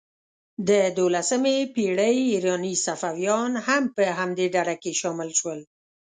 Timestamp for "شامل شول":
5.01-5.59